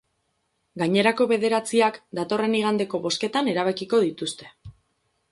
Gainerako 0.81 1.25
bederatziak 1.31 1.99
datorren 2.19 2.55
igandeko 2.59 3.01
bozketan 3.03 3.51
erabakiko 3.53 4.01
dituzte. 4.07 4.49